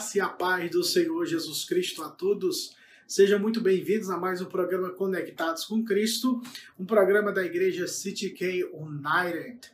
[0.00, 2.74] graça e a paz do Senhor Jesus Cristo a todos.
[3.06, 6.40] Sejam muito bem-vindos a mais um programa Conectados com Cristo,
[6.78, 9.70] um programa da igreja City K United.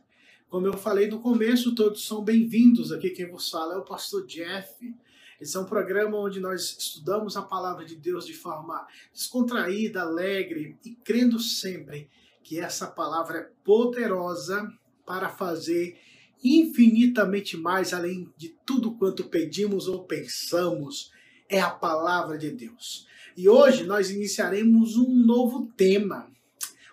[0.48, 2.90] Como eu falei no começo, todos são bem-vindos.
[2.90, 4.92] Aqui quem vos fala é o pastor Jeff.
[5.40, 10.76] Esse é um programa onde nós estudamos a palavra de Deus de forma descontraída, alegre
[10.84, 12.10] e crendo sempre
[12.42, 14.68] que essa palavra é poderosa
[15.06, 15.96] para fazer
[16.42, 21.10] infinitamente mais além de tudo quanto pedimos ou pensamos,
[21.48, 23.06] é a palavra de Deus.
[23.36, 26.30] E hoje nós iniciaremos um novo tema,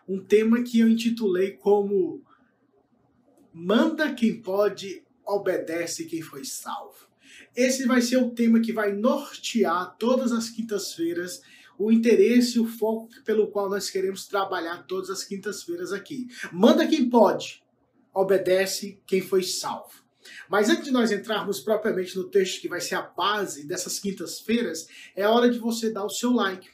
[0.08, 2.22] um tema que eu intitulei como
[3.54, 7.08] Manda quem pode, obedece quem foi salvo.
[7.56, 11.42] Esse vai ser o tema que vai nortear todas as quintas-feiras
[11.78, 16.28] o interesse e o foco pelo qual nós queremos trabalhar todas as quintas-feiras aqui.
[16.52, 17.63] Manda quem pode,
[18.14, 20.04] obedece quem foi salvo.
[20.48, 24.88] Mas antes de nós entrarmos propriamente no texto que vai ser a base dessas quintas-feiras,
[25.16, 26.70] é hora de você dar o seu like,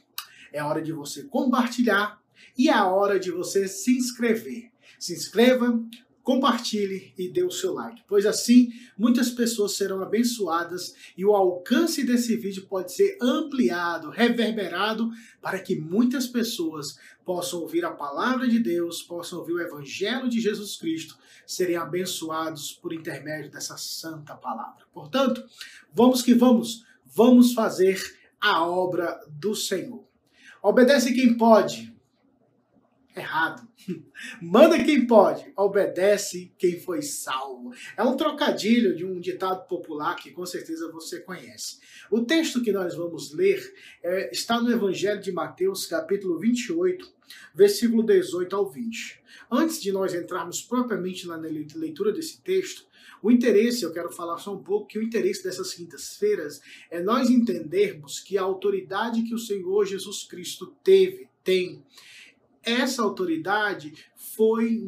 [0.51, 2.21] é hora de você compartilhar
[2.57, 4.71] e é hora de você se inscrever.
[4.99, 5.81] Se inscreva,
[6.29, 12.03] compartilhe e dê o seu like, pois assim muitas pessoas serão abençoadas e o alcance
[12.03, 15.09] desse vídeo pode ser ampliado, reverberado,
[15.41, 20.39] para que muitas pessoas possam ouvir a palavra de Deus, possam ouvir o evangelho de
[20.39, 24.85] Jesus Cristo, serem abençoados por intermédio dessa santa palavra.
[24.93, 25.43] Portanto,
[25.91, 27.99] vamos que vamos, vamos fazer
[28.39, 30.03] a obra do Senhor.
[30.61, 31.91] Obedece quem pode,
[33.19, 33.67] errado.
[34.41, 37.71] Manda quem pode, obedece quem foi salvo.
[37.95, 41.79] É um trocadilho de um ditado popular que com certeza você conhece.
[42.09, 43.61] O texto que nós vamos ler
[44.03, 47.11] é, está no Evangelho de Mateus, capítulo 28,
[47.53, 49.19] versículo 18 ao 20.
[49.51, 52.89] Antes de nós entrarmos propriamente na leitura desse texto,
[53.21, 57.29] o interesse, eu quero falar só um pouco, que o interesse dessas quintas-feiras é nós
[57.29, 61.83] entendermos que a autoridade que o Senhor Jesus Cristo teve, tem,
[62.63, 64.81] essa autoridade foi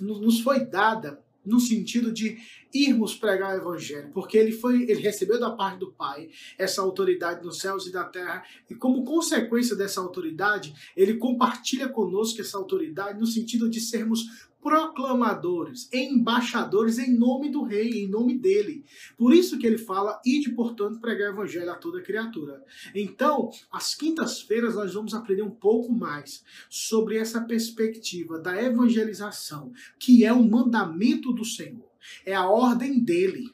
[0.00, 2.38] nos foi dada no sentido de
[2.72, 7.44] irmos pregar o evangelho, porque ele foi, ele recebeu da parte do Pai essa autoridade
[7.44, 13.18] nos céus e da terra, e como consequência dessa autoridade, ele compartilha conosco essa autoridade
[13.18, 18.84] no sentido de sermos proclamadores, embaixadores em nome do rei, em nome dele.
[19.18, 22.62] Por isso que ele fala, ide, portanto, pregar o evangelho a toda criatura.
[22.94, 30.24] Então, às quintas-feiras nós vamos aprender um pouco mais sobre essa perspectiva da evangelização, que
[30.24, 31.90] é o mandamento do Senhor,
[32.24, 33.50] é a ordem dele.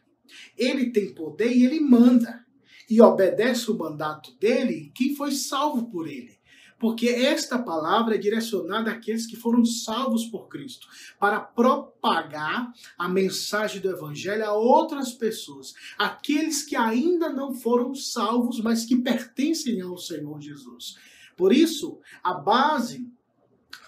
[0.57, 2.47] Ele tem poder e ele manda.
[2.91, 6.38] E obedece o mandato dele quem foi salvo por ele
[6.79, 10.87] porque esta palavra é direcionada àqueles que foram salvos por Cristo,
[11.19, 18.61] para propagar a mensagem do Evangelho a outras pessoas, aqueles que ainda não foram salvos,
[18.61, 20.97] mas que pertencem ao Senhor Jesus.
[21.37, 23.07] Por isso, a base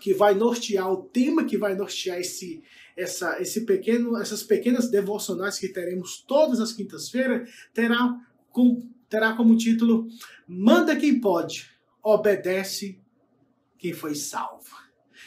[0.01, 2.63] que vai nortear, o tema que vai nortear esse,
[2.97, 8.19] essa, esse pequeno, essas pequenas devocionais que teremos todas as quintas-feiras, terá,
[8.51, 10.09] com, terá como título
[10.49, 11.71] Manda quem pode
[12.03, 12.99] obedece
[13.79, 14.77] quem foi salvo.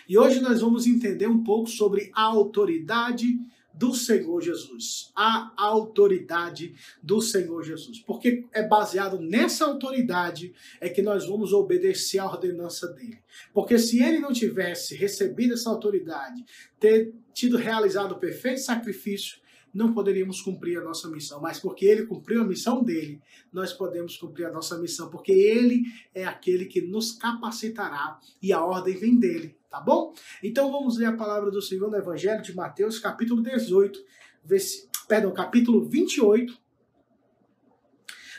[0.07, 3.39] E hoje nós vamos entender um pouco sobre a autoridade
[3.73, 5.11] do Senhor Jesus.
[5.15, 7.99] A autoridade do Senhor Jesus.
[7.99, 13.19] Porque é baseado nessa autoridade é que nós vamos obedecer à ordenança dele.
[13.51, 16.43] Porque se ele não tivesse recebido essa autoridade,
[16.79, 19.41] ter tido realizado o perfeito sacrifício,
[19.73, 23.21] não poderíamos cumprir a nossa missão, mas porque ele cumpriu a missão dele,
[23.51, 25.83] nós podemos cumprir a nossa missão, porque ele
[26.13, 30.13] é aquele que nos capacitará e a ordem vem dele, tá bom?
[30.43, 33.99] Então vamos ler a palavra do Senhor no Evangelho de Mateus, capítulo 18,
[34.43, 34.87] vers...
[35.07, 36.55] perdão, capítulo 28,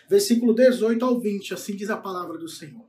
[0.09, 2.87] versículo 18 ao 20, assim diz a palavra do Senhor.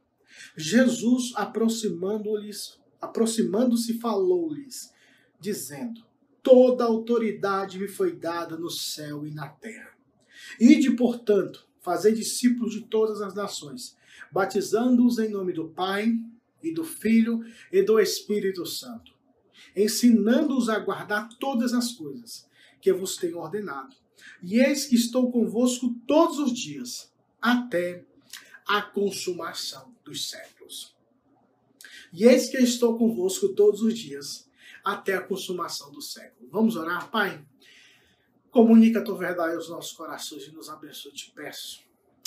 [0.56, 4.94] Jesus, aproximando-lhes, aproximando-se, falou-lhes,
[5.40, 6.06] dizendo:
[6.46, 9.98] toda autoridade me foi dada no céu e na terra.
[10.60, 13.98] Ide, portanto, fazer discípulos de todas as nações,
[14.32, 16.14] batizando-os em nome do Pai
[16.62, 19.12] e do Filho e do Espírito Santo,
[19.76, 22.48] ensinando-os a guardar todas as coisas
[22.80, 23.96] que vos tenho ordenado.
[24.44, 28.06] E eis que estou convosco todos os dias, até
[28.68, 30.96] a consumação dos séculos.
[32.14, 34.48] E eis que estou convosco todos os dias,
[34.86, 36.48] até a consumação do século.
[36.52, 37.44] Vamos orar, Pai?
[38.52, 41.84] Comunica a tua verdade aos nossos corações e nos abençoe, te peço,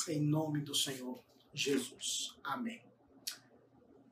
[0.08, 1.22] em nome do Senhor
[1.54, 2.36] Jesus.
[2.42, 2.82] Amém.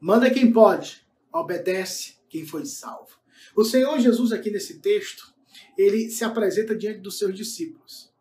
[0.00, 3.18] Manda quem pode, obedece quem foi salvo.
[3.54, 5.34] O Senhor Jesus, aqui nesse texto,
[5.76, 8.14] ele se apresenta diante dos seus discípulos.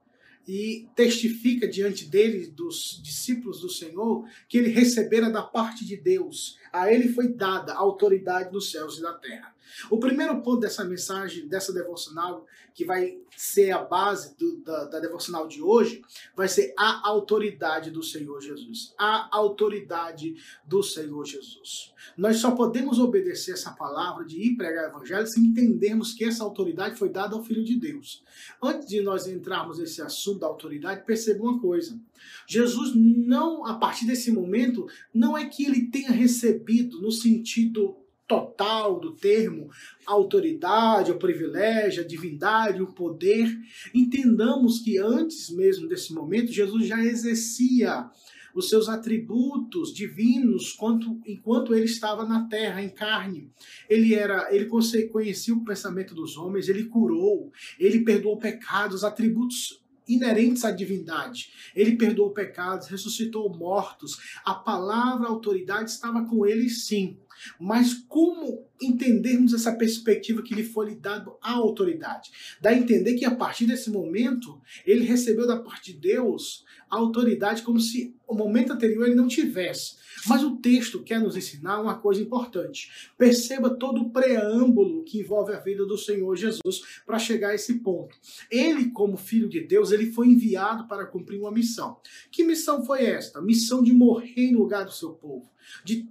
[0.48, 6.60] e testifica diante dele, dos discípulos do Senhor, que ele recebera da parte de Deus.
[6.72, 9.55] A ele foi dada autoridade nos céus e na terra.
[9.90, 15.00] O primeiro ponto dessa mensagem, dessa devocional, que vai ser a base do, da, da
[15.00, 16.02] devocional de hoje,
[16.36, 18.94] vai ser a autoridade do Senhor Jesus.
[18.98, 20.36] A autoridade
[20.66, 21.94] do Senhor Jesus.
[22.18, 26.44] Nós só podemos obedecer essa palavra de ir pregar o evangelho se entendermos que essa
[26.44, 28.24] autoridade foi dada ao Filho de Deus.
[28.62, 32.00] Antes de nós entrarmos nesse assunto da autoridade, perceba uma coisa.
[32.48, 39.00] Jesus não, a partir desse momento, não é que ele tenha recebido no sentido total
[39.00, 39.70] do termo
[40.06, 43.48] autoridade, o privilégio, a divindade, o poder.
[43.94, 48.10] Entendamos que antes mesmo desse momento, Jesus já exercia
[48.56, 53.52] os seus atributos divinos quanto, enquanto ele estava na terra em carne.
[53.90, 54.70] Ele era, ele
[55.12, 61.52] conhecia o pensamento dos homens, ele curou, ele perdoou pecados, atributos inerentes à divindade.
[61.76, 64.18] Ele perdoou pecados, ressuscitou mortos.
[64.46, 67.18] A palavra autoridade estava com ele sim.
[67.60, 72.32] Mas como entendermos essa perspectiva que lhe foi lhe dado a autoridade?
[72.62, 76.98] Dá a entender que a partir desse momento ele recebeu da parte de Deus a
[76.98, 79.96] autoridade como se o momento anterior ele não tivesse.
[80.28, 82.90] Mas o texto quer nos ensinar uma coisa importante.
[83.18, 87.76] Perceba todo o preâmbulo que envolve a vida do Senhor Jesus para chegar a esse
[87.76, 88.18] ponto.
[88.50, 91.98] Ele, como filho de Deus, ele foi enviado para cumprir uma missão.
[92.32, 93.42] Que missão foi esta?
[93.42, 95.50] Missão de morrer em lugar do seu povo,
[95.84, 96.10] de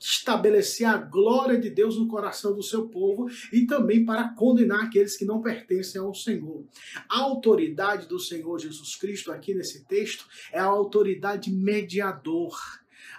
[0.00, 5.16] estabelecer a glória de Deus no coração do seu povo e também para condenar aqueles
[5.16, 6.64] que não pertencem ao Senhor.
[7.08, 12.56] A autoridade do Senhor Jesus Cristo aqui nesse texto é a autoridade mediador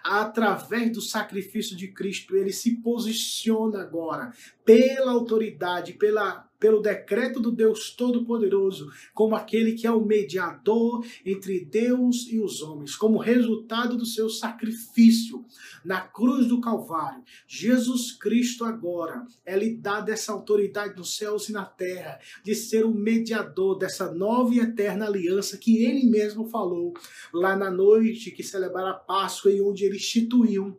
[0.03, 4.33] através do sacrifício de Cristo, ele se posiciona agora
[4.63, 11.63] pela autoridade, pela pelo decreto do Deus Todo-Poderoso, como aquele que é o mediador entre
[11.63, 15.45] Deus e os homens, como resultado do seu sacrifício
[15.85, 17.23] na cruz do Calvário.
[17.47, 22.85] Jesus Cristo agora é lhe dada essa autoridade nos céus e na terra, de ser
[22.85, 26.93] o mediador dessa nova e eterna aliança que ele mesmo falou
[27.33, 30.77] lá na noite que celebrara a Páscoa e onde ele instituiu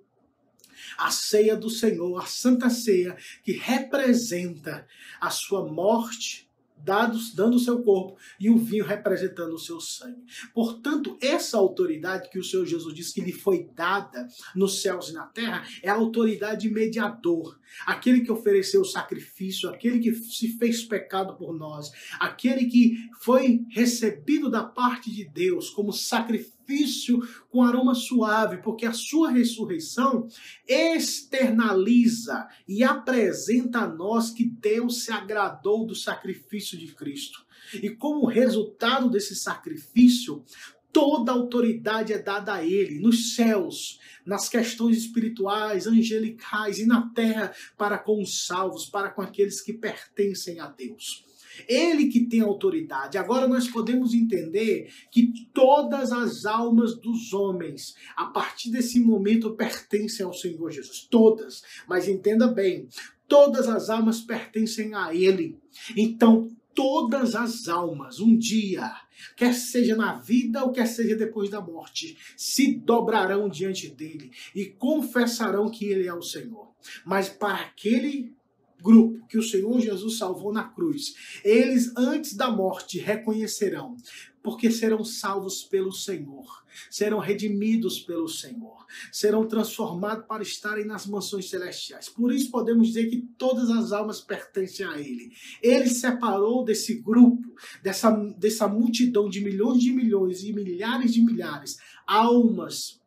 [0.97, 4.87] a ceia do Senhor, a santa ceia, que representa
[5.21, 6.51] a sua morte,
[6.85, 10.23] dados, dando o seu corpo, e o vinho representando o seu sangue.
[10.55, 15.13] Portanto, essa autoridade que o Senhor Jesus disse que lhe foi dada nos céus e
[15.13, 20.83] na terra é a autoridade mediador, aquele que ofereceu o sacrifício, aquele que se fez
[20.83, 27.21] pecado por nós, aquele que foi recebido da parte de Deus como sacrifício sacrifício
[27.51, 30.29] com aroma suave, porque a sua ressurreição
[30.67, 37.45] externaliza e apresenta a nós que Deus se agradou do sacrifício de Cristo.
[37.75, 40.45] E como resultado desse sacrifício,
[40.93, 47.53] toda autoridade é dada a Ele, nos céus, nas questões espirituais, angelicais e na terra,
[47.77, 51.25] para com os salvos, para com aqueles que pertencem a Deus.
[51.69, 53.19] Ele que tem autoridade.
[53.19, 60.25] Agora nós podemos entender que todas as almas dos homens, a partir desse momento, pertencem
[60.25, 61.07] ao Senhor Jesus.
[61.11, 61.63] Todas.
[61.89, 62.89] Mas entenda bem,
[63.29, 65.59] todas as almas pertencem a Ele.
[65.97, 68.91] Então, todas as almas, um dia,
[69.37, 74.67] quer seja na vida ou quer seja depois da morte, se dobrarão diante dele e
[74.67, 76.71] confessarão que ele é o Senhor.
[77.05, 78.35] Mas para aquele
[78.83, 83.97] grupo que o Senhor Jesus salvou na cruz, eles antes da morte reconhecerão,
[84.43, 91.51] porque serão salvos pelo Senhor, serão redimidos pelo Senhor, serão transformados para estarem nas mansões
[91.51, 92.09] celestiais.
[92.09, 95.33] Por isso podemos dizer que todas as almas pertencem a Ele.
[95.63, 101.79] Ele separou desse grupo, dessa, dessa multidão de milhões de milhões e milhares de milhares,
[102.07, 103.01] almas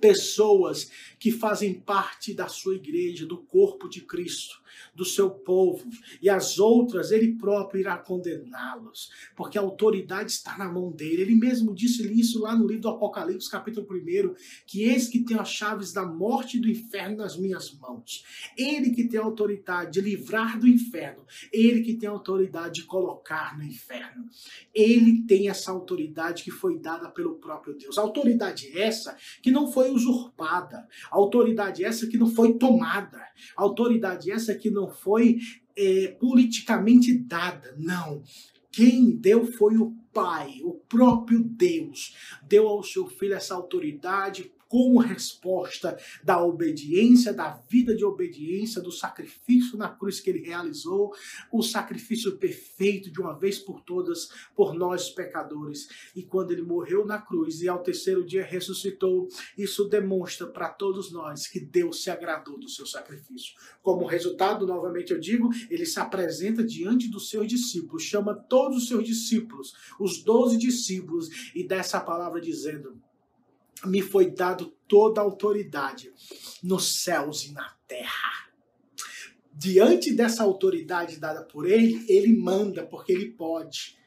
[0.00, 4.60] pessoas que fazem parte da sua igreja, do corpo de Cristo,
[4.94, 5.88] do seu povo,
[6.20, 11.22] e as outras ele próprio irá condená-los, porque a autoridade está na mão dele.
[11.22, 14.34] Ele mesmo disse isso lá no livro do Apocalipse, capítulo 1,
[14.66, 18.24] que eis que tem as chaves da morte e do inferno nas minhas mãos.
[18.56, 22.84] Ele que tem a autoridade de livrar do inferno, ele que tem a autoridade de
[22.84, 24.28] colocar no inferno.
[24.74, 27.98] Ele tem essa autoridade que foi dada pelo próprio Deus.
[27.98, 33.20] Autoridade essa que não foi usurpada, autoridade essa que não foi tomada,
[33.56, 35.38] autoridade essa que não foi
[35.74, 37.74] é, politicamente dada.
[37.78, 38.22] Não.
[38.70, 42.14] Quem deu foi o Pai, o próprio Deus.
[42.42, 48.92] Deu ao seu filho essa autoridade como resposta da obediência, da vida de obediência, do
[48.92, 51.12] sacrifício na cruz que ele realizou,
[51.50, 55.88] o sacrifício perfeito de uma vez por todas por nós pecadores.
[56.14, 61.10] E quando ele morreu na cruz e ao terceiro dia ressuscitou, isso demonstra para todos
[61.10, 63.54] nós que Deus se agradou do seu sacrifício.
[63.82, 68.88] Como resultado, novamente eu digo, ele se apresenta diante dos seus discípulos, chama todos os
[68.88, 73.00] seus discípulos, os doze discípulos, e dá essa palavra dizendo:
[73.84, 76.12] Me foi dado toda a autoridade
[76.62, 78.48] nos céus e na terra.
[79.52, 83.98] Diante dessa autoridade dada por ele, ele manda, porque ele pode.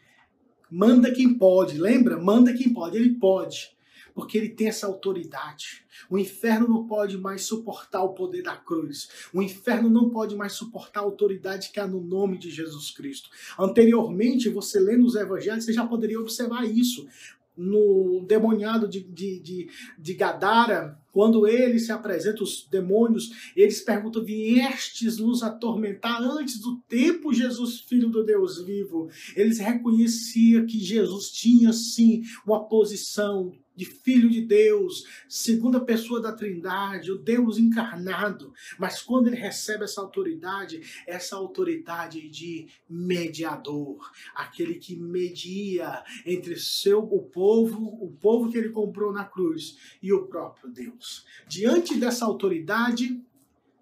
[0.69, 2.17] Manda quem pode, lembra?
[2.17, 3.75] Manda quem pode, ele pode
[4.13, 5.83] porque ele tem essa autoridade.
[6.09, 9.09] O inferno não pode mais suportar o poder da cruz.
[9.33, 13.29] O inferno não pode mais suportar a autoridade que há no nome de Jesus Cristo.
[13.57, 17.07] Anteriormente, você lendo os evangelhos, você já poderia observar isso
[17.55, 24.23] no demoniado de, de, de, de, Gadara, quando ele se apresenta, os demônios, eles perguntam:
[24.23, 29.09] Viestes nos atormentar antes do tempo, Jesus, filho do Deus vivo?
[29.35, 36.31] Eles reconheciam que Jesus tinha sim uma posição de Filho de Deus, segunda pessoa da
[36.31, 38.53] Trindade, o Deus encarnado.
[38.77, 46.99] Mas quando ele recebe essa autoridade, essa autoridade de mediador, aquele que media entre seu
[46.99, 51.25] o povo, o povo que ele comprou na cruz e o próprio Deus.
[51.47, 53.19] Diante dessa autoridade,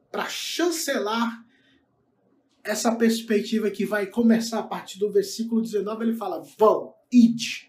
[0.09, 1.45] para chancelar
[2.63, 7.68] essa perspectiva que vai começar a partir do versículo 19, ele fala: Vão, ide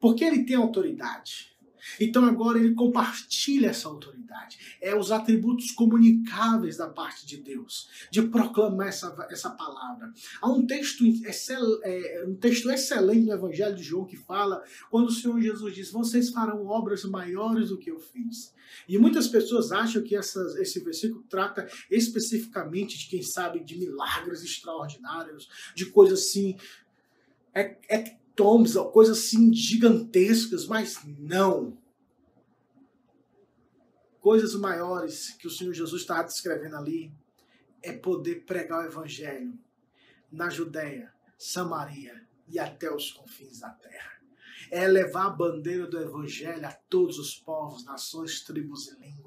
[0.00, 1.56] porque ele tem autoridade.
[2.00, 4.58] Então agora ele compartilha essa autoridade.
[4.80, 10.12] É os atributos comunicáveis da parte de Deus, de proclamar essa, essa palavra.
[10.40, 15.08] Há um texto, excel, é, um texto excelente no Evangelho de João que fala quando
[15.08, 18.54] o Senhor Jesus diz: Vocês farão obras maiores do que eu fiz.
[18.88, 25.48] E muitas pessoas acham que esse versículo trata especificamente de quem sabe de milagres extraordinários,
[25.74, 26.56] de coisas assim.
[27.54, 31.76] É, é tomes, coisas assim gigantescas, mas não.
[34.20, 37.12] Coisas maiores que o Senhor Jesus está descrevendo ali
[37.82, 39.58] é poder pregar o Evangelho
[40.30, 44.16] na Judéia, Samaria e até os confins da terra
[44.70, 49.25] é levar a bandeira do Evangelho a todos os povos, nações, tribos e línguas,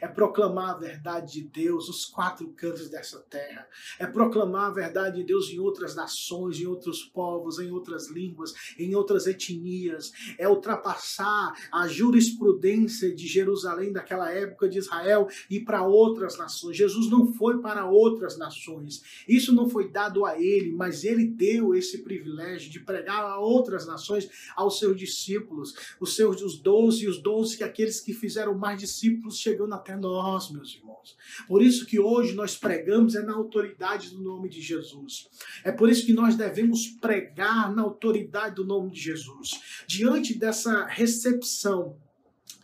[0.00, 3.66] é proclamar a verdade de Deus nos quatro cantos dessa terra,
[3.98, 8.52] é proclamar a verdade de Deus em outras nações, em outros povos, em outras línguas,
[8.78, 15.86] em outras etnias, é ultrapassar a jurisprudência de Jerusalém daquela época de Israel e para
[15.86, 16.76] outras nações.
[16.76, 21.74] Jesus não foi para outras nações, isso não foi dado a ele, mas ele deu
[21.74, 27.20] esse privilégio de pregar a outras nações, aos seus discípulos, os seus os doze os
[27.20, 31.16] doze que aqueles que fizeram mais discípulos chegando até nós, meus irmãos.
[31.48, 35.28] Por isso que hoje nós pregamos é na autoridade do nome de Jesus.
[35.64, 39.60] É por isso que nós devemos pregar na autoridade do nome de Jesus.
[39.86, 41.96] Diante dessa recepção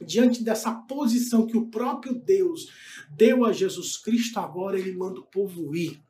[0.01, 2.71] diante dessa posição que o próprio Deus
[3.11, 6.03] deu a Jesus Cristo, agora ele manda o povo ir.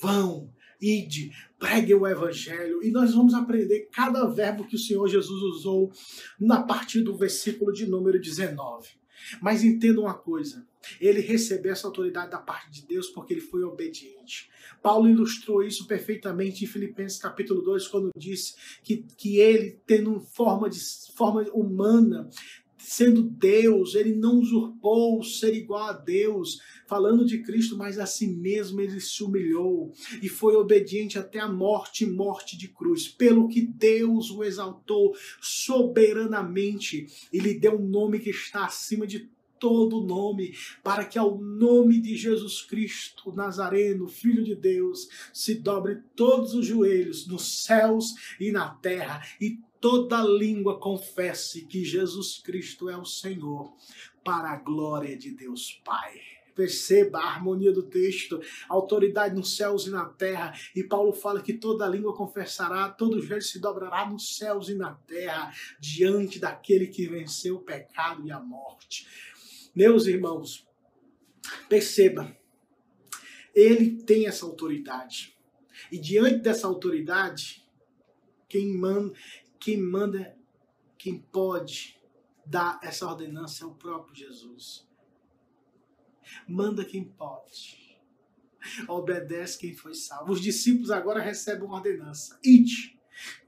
[0.00, 2.82] Vão, ide, pregue o evangelho.
[2.82, 5.92] E nós vamos aprender cada verbo que o Senhor Jesus usou
[6.38, 9.01] na partir do versículo de número 19.
[9.40, 10.66] Mas entenda uma coisa:
[11.00, 14.50] ele recebeu essa autoridade da parte de Deus porque ele foi obediente.
[14.82, 20.68] Paulo ilustrou isso perfeitamente em Filipenses capítulo 2, quando disse que, que ele, tendo forma,
[20.68, 20.80] de,
[21.16, 22.28] forma humana,
[22.82, 28.26] sendo Deus, ele não usurpou ser igual a Deus, falando de Cristo, mas a si
[28.26, 33.62] mesmo ele se humilhou e foi obediente até a morte morte de cruz, pelo que
[33.62, 39.30] Deus o exaltou soberanamente e lhe deu um nome que está acima de
[39.62, 46.02] todo nome, para que ao nome de Jesus Cristo Nazareno, Filho de Deus, se dobre
[46.16, 52.90] todos os joelhos nos céus e na terra e toda língua confesse que Jesus Cristo
[52.90, 53.72] é o Senhor,
[54.24, 56.20] para a glória de Deus Pai.
[56.56, 60.52] Perceba a harmonia do texto, autoridade nos céus e na terra.
[60.74, 64.92] E Paulo fala que toda língua confessará, todo joelho se dobrará nos céus e na
[64.92, 69.06] terra, diante daquele que venceu o pecado e a morte.
[69.74, 70.68] Meus irmãos,
[71.68, 72.36] perceba,
[73.54, 75.36] ele tem essa autoridade.
[75.90, 77.66] E diante dessa autoridade,
[78.48, 79.14] quem manda,
[79.58, 80.36] quem manda,
[80.98, 81.98] quem pode
[82.44, 84.86] dar essa ordenança é o próprio Jesus.
[86.46, 87.98] Manda quem pode.
[88.86, 90.32] Obedece quem foi salvo.
[90.32, 92.38] Os discípulos agora recebem uma ordenança.
[92.44, 92.98] Ide.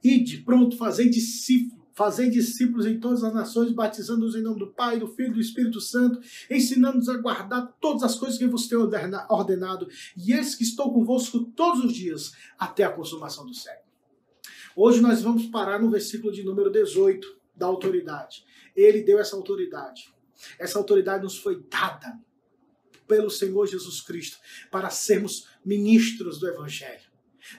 [0.02, 1.83] Ide, pronto, fazer discípulo.
[1.94, 5.40] Fazei discípulos em todas as nações, batizando-os em nome do Pai, do Filho e do
[5.40, 6.20] Espírito Santo,
[6.50, 8.90] ensinando-os a guardar todas as coisas que vos tenho
[9.28, 13.84] ordenado, e eis que estou convosco todos os dias, até a consumação do século.
[14.76, 18.44] Hoje nós vamos parar no versículo de número 18, da autoridade.
[18.74, 20.12] Ele deu essa autoridade.
[20.58, 22.18] Essa autoridade nos foi dada
[23.06, 24.38] pelo Senhor Jesus Cristo
[24.70, 27.03] para sermos ministros do Evangelho.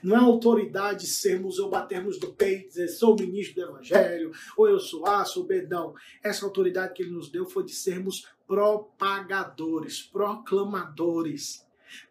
[0.02, 4.78] Não é autoridade sermos ou batermos do peito, dizer sou ministro do Evangelho, ou eu
[4.78, 5.94] sou A, sou B, não.
[6.22, 11.66] Essa autoridade que ele nos deu foi de sermos propagadores, proclamadores,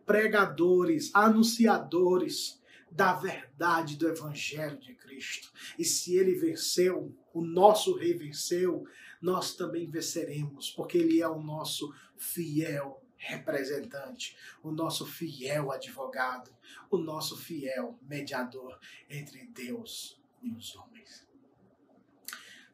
[0.05, 5.51] pregadores, anunciadores da verdade do Evangelho de Cristo.
[5.77, 8.85] E se ele venceu, o nosso rei venceu,
[9.21, 16.51] nós também venceremos, porque ele é o nosso fiel representante, o nosso fiel advogado,
[16.89, 18.77] o nosso fiel mediador
[19.09, 21.27] entre Deus e os homens.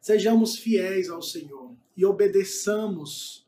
[0.00, 3.46] Sejamos fiéis ao Senhor e obedeçamos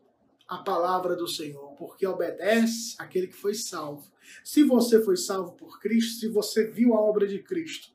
[0.49, 4.11] a palavra do Senhor, porque obedece aquele que foi salvo.
[4.43, 7.93] Se você foi salvo por Cristo, se você viu a obra de Cristo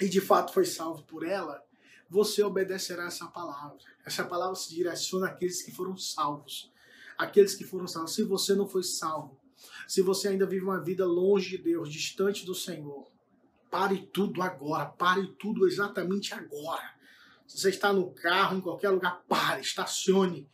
[0.00, 1.64] e de fato foi salvo por ela,
[2.08, 3.78] você obedecerá essa palavra.
[4.04, 6.70] Essa palavra se direciona àqueles que foram salvos
[7.18, 8.14] aqueles que foram salvos.
[8.14, 9.38] Se você não foi salvo,
[9.86, 13.06] se você ainda vive uma vida longe de Deus, distante do Senhor,
[13.70, 16.94] pare tudo agora, pare tudo exatamente agora.
[17.46, 20.48] Se você está no carro, em qualquer lugar, pare, estacione.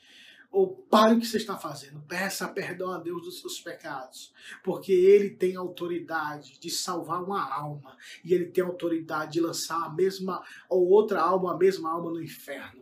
[0.50, 2.02] Ou pare o que você está fazendo.
[2.02, 4.35] Peça perdão a Deus dos seus pecados.
[4.62, 7.97] Porque Ele tem autoridade de salvar uma alma.
[8.23, 12.22] E Ele tem autoridade de lançar a mesma ou outra alma, a mesma alma no
[12.22, 12.82] inferno.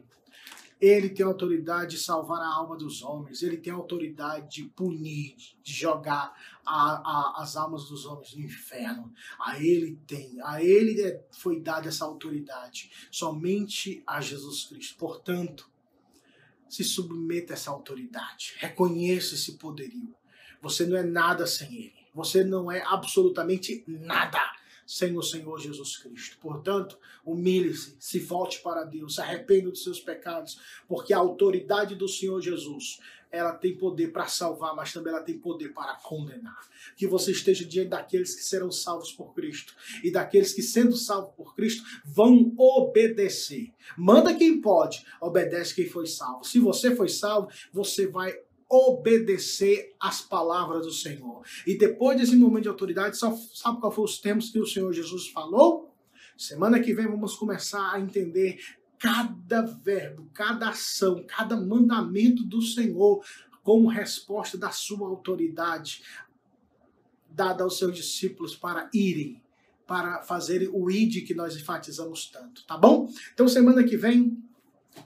[0.80, 5.72] Ele tem autoridade de salvar a alma dos homens, ele tem autoridade de punir, de
[5.72, 9.12] jogar a, a, as almas dos homens no inferno.
[9.38, 14.96] A ele tem, a ele é, foi dada essa autoridade, somente a Jesus Cristo.
[14.96, 15.70] Portanto,
[16.68, 20.14] se submeta a essa autoridade, reconheça esse poderio.
[20.62, 24.40] Você não é nada sem ele, você não é absolutamente nada
[24.90, 26.36] sem o Senhor Jesus Cristo.
[26.40, 32.08] Portanto, humilhe-se, se volte para Deus, se arrependa dos seus pecados, porque a autoridade do
[32.08, 32.98] Senhor Jesus,
[33.30, 36.68] ela tem poder para salvar, mas também ela tem poder para condenar.
[36.96, 41.36] Que você esteja diante daqueles que serão salvos por Cristo e daqueles que, sendo salvos
[41.36, 43.72] por Cristo, vão obedecer.
[43.96, 46.42] Manda quem pode, obedece quem foi salvo.
[46.42, 48.36] Se você foi salvo, você vai
[48.70, 51.42] obedecer às palavras do Senhor.
[51.66, 55.26] E depois desse momento de autoridade, sabe qual foi os termos que o Senhor Jesus
[55.28, 55.92] falou?
[56.38, 58.60] Semana que vem vamos começar a entender
[58.96, 63.24] cada verbo, cada ação, cada mandamento do Senhor
[63.62, 66.02] como resposta da sua autoridade
[67.28, 69.42] dada aos seus discípulos para irem,
[69.86, 73.08] para fazerem o id que nós enfatizamos tanto, tá bom?
[73.32, 74.38] Então semana que vem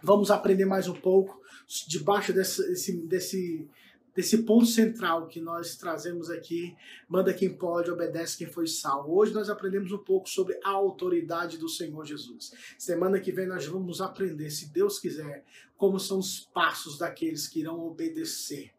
[0.03, 3.69] vamos aprender mais um pouco debaixo desse, desse, desse,
[4.15, 6.77] desse ponto central que nós trazemos aqui,
[7.09, 9.17] manda quem pode, obedece quem foi salvo.
[9.17, 12.53] Hoje nós aprendemos um pouco sobre a autoridade do Senhor Jesus.
[12.79, 15.45] Semana que vem nós vamos aprender, se Deus quiser,
[15.77, 18.73] como são os passos daqueles que irão obedecer,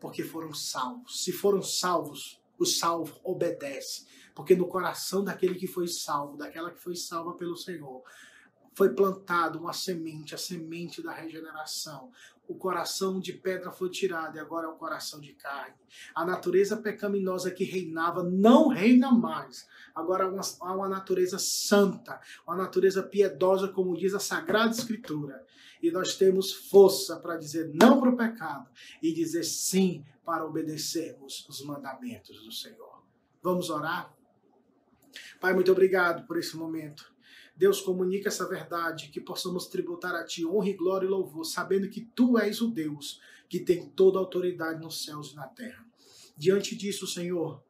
[0.00, 1.22] porque foram salvos.
[1.22, 6.80] Se foram salvos, o salvo obedece, porque no coração daquele que foi salvo, daquela que
[6.80, 8.02] foi salva pelo Senhor,
[8.74, 12.10] foi plantado uma semente, a semente da regeneração.
[12.46, 15.76] O coração de pedra foi tirado e agora é o coração de carne.
[16.14, 19.66] A natureza pecaminosa que reinava não reina mais.
[19.94, 20.24] Agora
[20.60, 25.46] há uma natureza santa, uma natureza piedosa, como diz a Sagrada Escritura.
[25.80, 28.68] E nós temos força para dizer não para o pecado
[29.02, 33.02] e dizer sim para obedecermos os mandamentos do Senhor.
[33.42, 34.14] Vamos orar?
[35.40, 37.13] Pai, muito obrigado por esse momento.
[37.56, 42.00] Deus comunica essa verdade, que possamos tributar a Ti honra, glória e louvor, sabendo que
[42.00, 45.86] Tu és o Deus que tem toda a autoridade nos céus e na terra.
[46.36, 47.62] Diante disso, Senhor,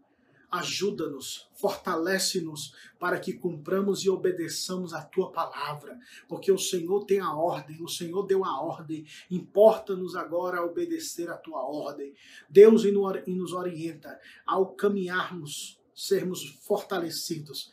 [0.50, 7.34] ajuda-nos, fortalece-nos para que cumpramos e obedeçamos a tua palavra, porque o Senhor tem a
[7.34, 12.14] ordem, o Senhor deu a ordem, importa-nos agora obedecer a tua ordem.
[12.48, 12.84] Deus
[13.26, 17.72] nos orienta ao caminharmos, sermos fortalecidos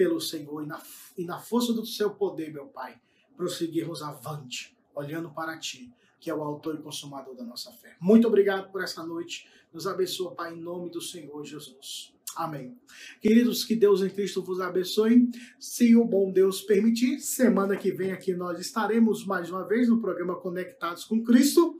[0.00, 0.82] pelo Senhor e na,
[1.14, 2.98] e na força do seu poder, meu Pai,
[3.36, 7.98] prosseguirmos avante, olhando para Ti, que é o autor e consumador da nossa fé.
[8.00, 9.46] Muito obrigado por essa noite.
[9.70, 12.14] Nos abençoa, Pai, em nome do Senhor Jesus.
[12.34, 12.80] Amém.
[13.20, 15.28] Queridos, que Deus em Cristo vos abençoe.
[15.58, 20.00] Se o bom Deus permitir, semana que vem aqui nós estaremos mais uma vez no
[20.00, 21.78] programa Conectados com Cristo.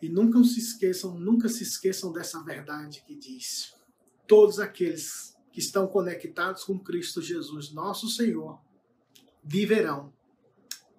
[0.00, 3.74] E nunca se esqueçam, nunca se esqueçam dessa verdade que diz:
[4.26, 8.60] todos aqueles que estão conectados com Cristo Jesus, nosso Senhor,
[9.40, 10.12] viverão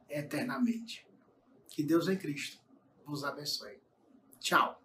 [0.10, 1.06] eternamente.
[1.68, 2.58] Que Deus em Cristo
[3.06, 3.82] vos abençoe.
[4.40, 4.85] Tchau.